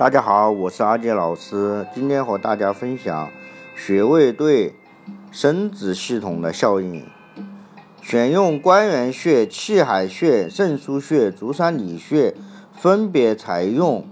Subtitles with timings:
[0.00, 3.30] 大家好，我是阿杰老师，今天和大家分享
[3.76, 4.74] 穴位对
[5.30, 7.04] 生殖系统的效应。
[8.00, 12.34] 选用关元穴、气海穴、肾腧穴、足三里穴，
[12.72, 14.06] 分别采用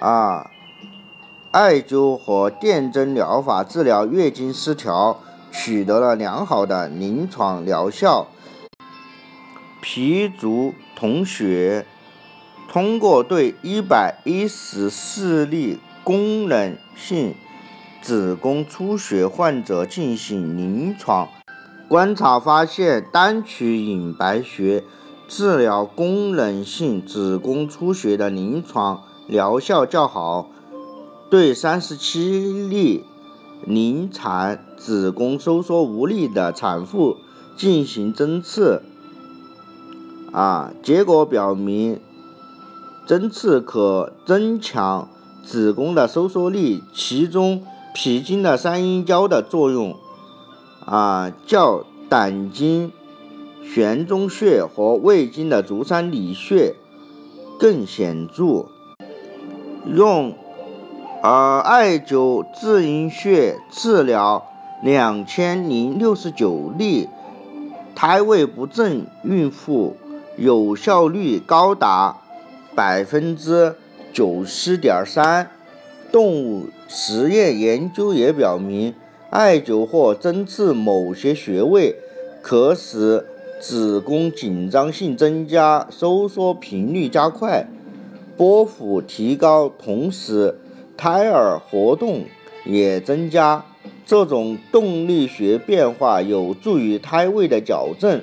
[0.00, 0.50] 啊
[1.50, 5.20] 艾灸和电针疗法治疗月经失调，
[5.50, 8.28] 取得了良好的临床疗效。
[9.82, 11.84] 脾足统血。
[12.72, 17.34] 通过对一百一十四例功能性
[18.00, 21.28] 子宫出血患者进行临床
[21.86, 24.82] 观察，发现单曲隐白穴
[25.28, 30.48] 治疗功能性子宫出血的临床疗效较好。
[31.30, 33.04] 对三十七例
[33.66, 37.18] 临产子宫收缩无力的产妇
[37.54, 38.80] 进行针刺，
[40.32, 42.00] 啊，结果表明。
[43.04, 45.08] 针刺可增强
[45.44, 49.96] 子宫的收缩力，其中脾经的三阴交的作用
[50.86, 52.92] 啊，较胆经
[53.64, 56.74] 悬中穴和胃经的足三里穴
[57.58, 58.66] 更显著。
[59.84, 60.34] 用
[61.22, 64.44] 呃艾灸至阴穴治疗
[64.82, 67.08] 两千零六十九例
[67.94, 69.96] 胎位不正孕妇，
[70.36, 72.21] 有效率高达。
[72.74, 73.74] 百分之
[74.12, 75.50] 九十点三。
[76.10, 78.94] 动物实验研究也表明，
[79.30, 81.96] 艾灸或针刺某些穴位，
[82.42, 83.24] 可使
[83.60, 87.66] 子宫紧张性增加，收缩频率加快，
[88.36, 90.58] 波幅提高，同时
[90.96, 92.24] 胎儿活动
[92.66, 93.64] 也增加。
[94.04, 98.20] 这种动力学变化有助于胎位的矫正。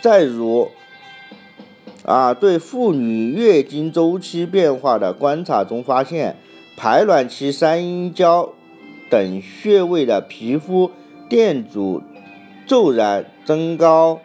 [0.00, 0.70] 再如，
[2.04, 6.36] 啊，对妇女月经周期变化的观察中发现，
[6.76, 8.54] 排卵期三阴交
[9.10, 10.90] 等穴位的皮肤
[11.28, 12.02] 电阻
[12.66, 14.20] 骤然增高，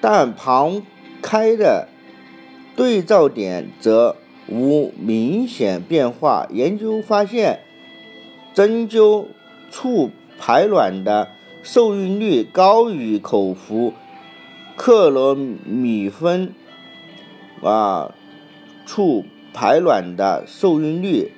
[0.00, 0.82] 但旁
[1.20, 1.88] 开的
[2.76, 4.14] 对照点则
[4.48, 6.46] 无明显变化。
[6.50, 7.58] 研究发现，
[8.54, 9.26] 针灸
[9.68, 11.28] 促排卵的
[11.64, 13.92] 受孕率高于口服
[14.76, 16.54] 克罗米芬。
[17.64, 18.14] 啊，
[18.84, 21.32] 促排卵的受孕率，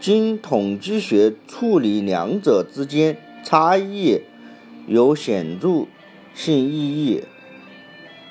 [0.00, 4.22] 经统计学处理两者之间差异
[4.86, 5.86] 有显著
[6.34, 7.24] 性意义。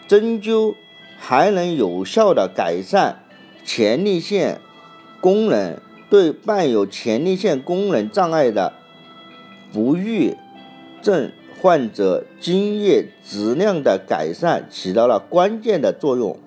[0.08, 0.74] 针灸
[1.18, 3.20] 还能有效的改善
[3.64, 4.60] 前列腺
[5.22, 8.74] 功能，对伴有前列腺功能障碍的
[9.72, 10.36] 不育
[11.02, 16.40] 症患者精液质量的改善起到了关键的作用。